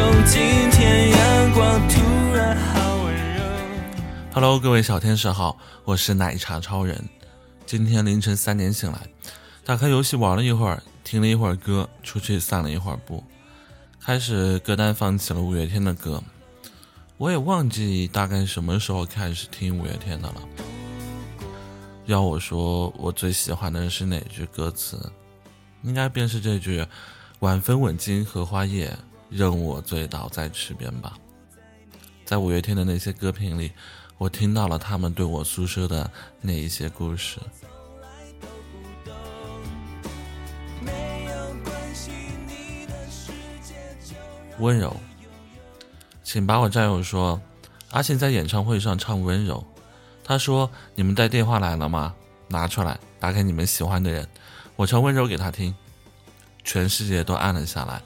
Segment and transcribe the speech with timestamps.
[0.00, 2.00] 中，今天阳光突
[2.34, 3.42] 然好温柔。
[4.32, 7.04] Hello，各位小天使好，我是奶茶超人。
[7.66, 8.98] 今天凌晨三点醒来，
[9.62, 13.22] 打开游戏玩了一会儿，听了一会儿歌，出去散了一会儿步，
[14.00, 16.22] 开始歌单放起了五月天的歌。
[17.18, 20.36] 我也忘记大概什么时候开始听五月天的了。
[22.06, 25.12] 要我说，我最喜欢的是哪句歌词？
[25.82, 26.86] 应该便是这句
[27.40, 28.90] “晚风吻尽荷花叶，
[29.30, 31.16] 任我醉倒在池边”吧。
[32.24, 33.72] 在五月天的那些歌评里，
[34.18, 37.40] 我听到了他们对我诉说的那一些故事。
[44.58, 44.94] 温柔，
[46.22, 47.40] 请把我战友说，
[47.92, 49.64] 阿信在演唱会上唱温柔。
[50.22, 52.14] 他说：“你们带电话来了吗？
[52.46, 54.28] 拿出来，打给你们喜欢的人，
[54.76, 55.74] 我唱温柔给他听。”
[56.62, 58.02] 全世界都暗了下来，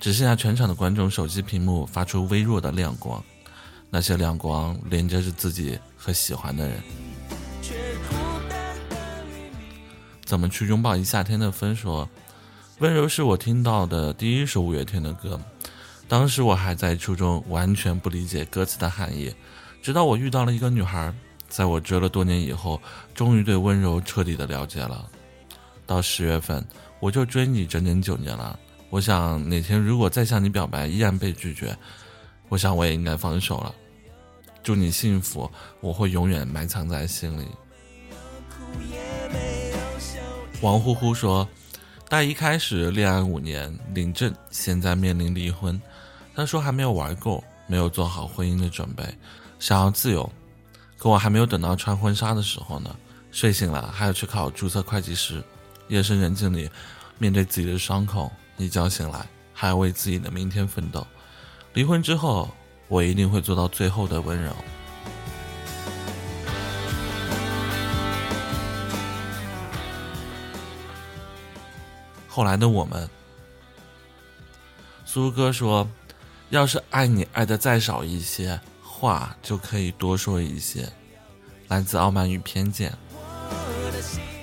[0.00, 3.22] 只剩下全场的观众手机屏幕发出微弱的亮光，
[3.90, 6.82] 那些亮光连接着自己和喜欢的人。
[10.24, 11.76] 怎么去拥抱一夏天的风？
[11.76, 12.08] 说
[12.78, 15.38] 温柔是我听到的第一首五月天的歌，
[16.08, 19.34] 当时我还在初中，完全不理解歌词的含义，
[19.82, 21.12] 直到我遇到了一个女孩。
[21.46, 22.80] 在我追了多年以后，
[23.12, 25.04] 终于对温柔彻底的了解了。
[25.84, 26.64] 到十月份，
[27.00, 28.56] 我就追你整整九年了。
[28.90, 31.76] 我想哪天如果再向你表白依然被拒绝，
[32.48, 33.74] 我想我也应该放手了。
[34.62, 37.46] 祝你幸福，我会永远埋藏在心里。
[40.60, 41.48] 王呼呼说，
[42.08, 45.80] 大一开始恋爱五年，领证，现在面临离婚。
[46.34, 49.04] 他说还没有玩够，没有做好婚姻的准备，
[49.58, 50.30] 想要自由。
[50.98, 52.94] 可我还没有等到穿婚纱的时候呢，
[53.30, 55.42] 睡醒了还要去考注册会计师。
[55.88, 56.68] 夜深人静里，
[57.18, 61.06] 面对自己的伤口，一觉醒来还要为自己的明天奋斗。
[61.72, 62.50] 离婚之后，
[62.88, 64.54] 我一定会做到最后的温柔。
[72.28, 73.08] 后来的我们，
[75.04, 75.88] 苏哥说
[76.50, 80.86] ：“要是爱你爱的再少一些。”话就可以多说一些，
[81.68, 82.92] 来自傲慢与偏见。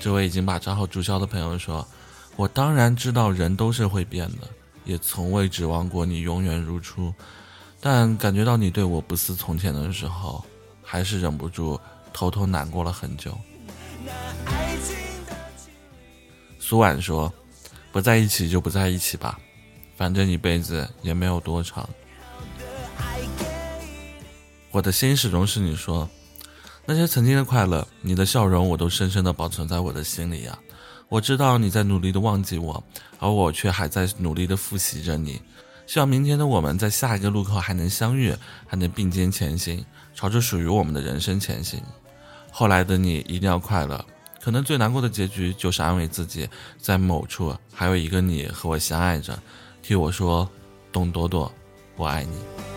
[0.01, 1.87] 这位已经把账号注销的朋友说
[2.37, 4.47] ：“我当然知道人都是会变的，
[4.85, 7.13] 也从未指望过你永远如初，
[7.81, 10.45] 但感觉到你对我不似从前的时候，
[10.83, 11.77] 还是忍不住
[12.13, 13.37] 偷偷难过了很久。”
[16.59, 17.33] 苏婉说
[17.91, 19.39] ：“不在一起就不在一起吧，
[19.97, 21.89] 反正一辈子也没有多长。”
[24.69, 26.07] 我的心始终是你说，
[26.85, 30.59] 那些曾经的快乐，你的笑容，我都深深的保存在我的心里呀。
[31.09, 32.83] 我知道你在努力的忘记我，
[33.19, 35.41] 而我却还在努力的复习着你。
[35.85, 38.35] 希望明天的我们在下一个路口还能相遇，
[38.65, 41.81] 还能并肩前行，朝着属于我们的人生前行。
[42.51, 44.05] 后来的你一定要快乐，
[44.41, 49.39] 可能最难过的结局就是安慰自己，在某处还有一个你和我相爱着，
[49.81, 50.49] 替我说，
[50.91, 51.49] 董朵朵，
[51.95, 52.76] 我爱你。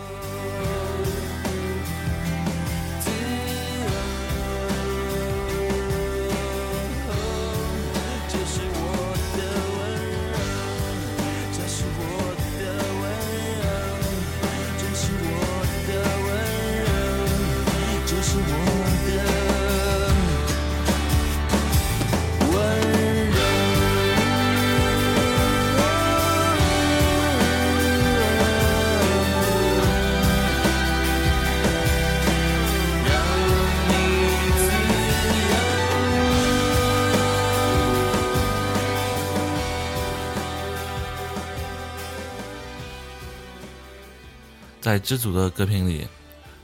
[44.81, 46.07] 在知足的歌评里，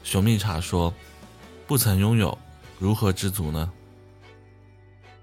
[0.03, 0.91] 熊蜜茶说
[1.67, 2.35] ：“不曾拥有，
[2.79, 3.71] 如何知足呢？”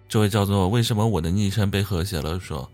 [0.08, 2.70] 这位叫做“为什么我的昵称被和谐了”说：“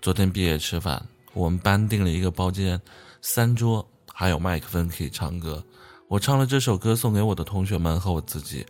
[0.00, 2.80] 昨天毕业吃饭，我们班订了一个包间，
[3.20, 5.62] 三桌，还有麦克风可以唱歌。
[6.08, 8.64] 我唱了这首歌送给我的同学们和我自己，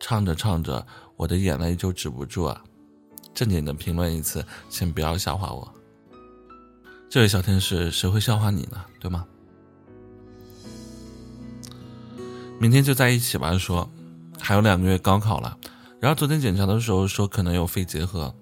[0.00, 0.84] 唱着唱着，
[1.16, 2.60] 我的眼泪就止不住啊！
[3.32, 5.72] 正经的评论一次，请不要笑话我。
[7.08, 8.84] 这位小天使，谁会笑话你呢？
[8.98, 9.24] 对吗？”
[12.64, 13.58] 明天就在一起吧。
[13.58, 13.86] 说
[14.40, 15.54] 还有两个月高考了，
[16.00, 18.34] 然后昨天检查的时候说可能有肺结核。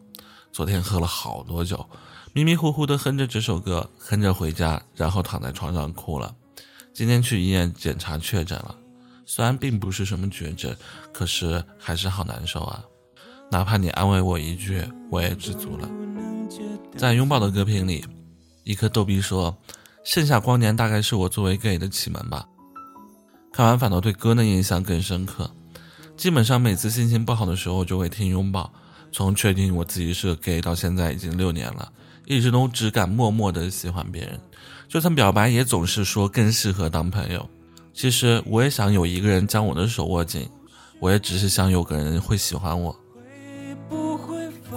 [0.53, 1.85] 昨天喝了好多酒，
[2.33, 6.33] 迷迷糊糊的哼着这首歌，哼着回家，然后躺在床上哭了。
[6.95, 8.77] 今天去医院检查确诊了，
[9.27, 10.73] 虽然并不是什么绝症，
[11.13, 12.85] 可是还是好难受啊。
[13.51, 15.91] 哪怕你安慰我一句，我也知足了。
[16.97, 18.05] 在拥抱的歌评里，
[18.63, 19.57] 一颗逗逼说
[20.07, 22.47] ：“盛夏光年大概是我作为 gay 的启蒙吧。
[23.53, 25.51] 看完反倒对歌的印象更深刻。
[26.17, 28.73] 基本上每次心情不好的时候就会听拥抱。
[29.13, 31.93] 从确定我自己是个 gay 到现在已经六年了，
[32.25, 34.41] 一直都只敢默默的喜欢别人，
[34.89, 37.47] 就算表白也总是说更适合当朋友。
[37.93, 40.49] 其实我也想有一个人将我的手握紧，
[40.99, 42.97] 我也只是想有个人会喜欢我。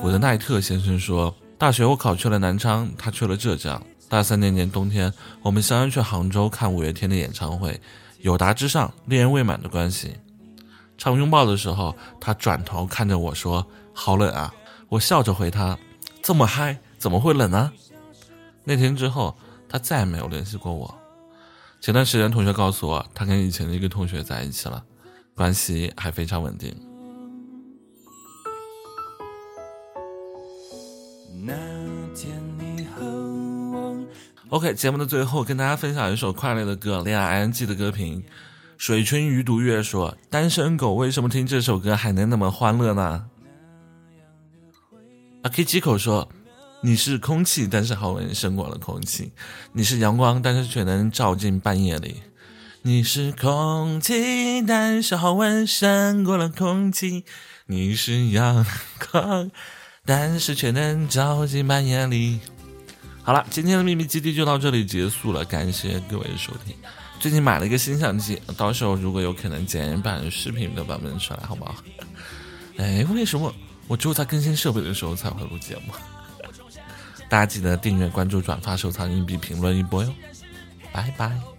[0.02, 3.82] 古德奈特先生说，大学我考去了南昌，他去了浙江。
[4.10, 5.12] 大三那年冬天，
[5.42, 7.80] 我们相约去杭州看五月天的演唱会，
[8.26, 10.18] 友达之上，恋人未满的关系。
[10.98, 13.64] 唱拥抱的时候，他转头看着我说
[13.94, 14.52] ：“好冷啊！”
[14.90, 15.78] 我笑着回他
[16.24, 17.72] ：“这么嗨，怎么会冷呢？”
[18.66, 19.38] 那天之后，
[19.70, 20.92] 他再也没有联系过我。
[21.80, 24.84] 前段时间，同学告诉我，他跟以前的一个同学在一起了，
[25.36, 26.76] 关系还非常稳定。
[34.50, 38.24] OK，节目的最后，跟大家分享一首快乐的歌，恋爱 ING 的歌评。
[38.78, 43.26] 水春鱼独月说：“单身狗为什么听这首歌还能那么欢乐呢？”
[45.42, 46.30] 阿 K 几口说
[46.82, 49.32] ：“你是空气，但是好闻胜过了空气；
[49.74, 52.22] 你是阳光，但是却能照进半夜里。
[52.84, 57.24] 你是空气，但是好闻胜过了空气；
[57.66, 58.64] 你是阳
[59.12, 59.50] 光，
[60.06, 62.42] 但是却能照进半夜里。”
[63.26, 66.76] 好了，今天的秘密基地就到这里结束了，感谢各位的收听。
[67.20, 71.76] 最近买了一个新相机，到时候如果有可能剪一版视频的版本出来，好不好？
[72.78, 73.52] 哎，为什么
[73.88, 75.94] 我只有在更新设备的时候才会录节目？
[77.28, 80.14] 大家记得订阅、关注、转发、收藏、硬币、评论一波哟！
[80.94, 81.55] 拜拜。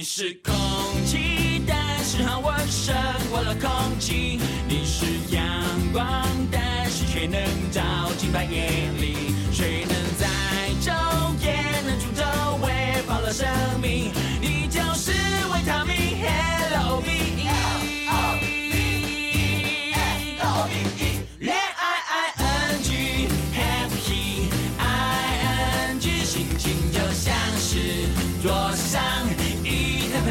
[0.00, 0.54] 你是空
[1.04, 2.96] 气，但是好闻胜
[3.30, 5.44] 过了空气；你是阳
[5.92, 7.38] 光，但是却能
[7.70, 7.82] 照
[8.16, 9.34] 进半夜里。
[9.52, 9.99] 谁能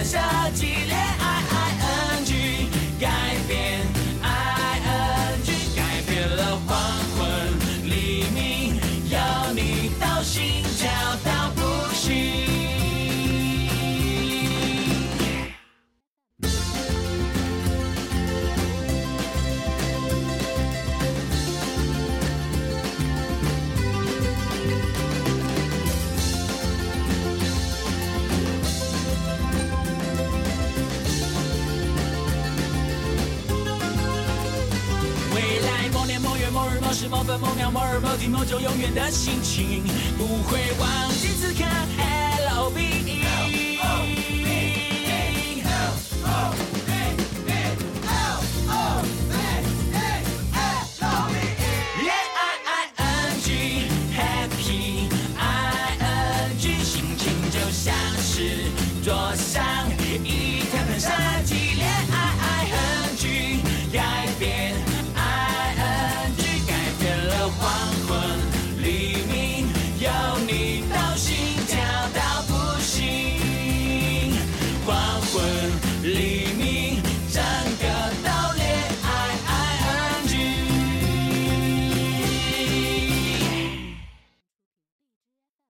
[0.03, 0.17] 设
[0.53, 0.78] 计恋
[36.51, 39.83] 某日某时某分某秒某日某地某种永远的心情，
[40.17, 41.63] 不会忘记此刻。
[41.97, 44.58] L O V E。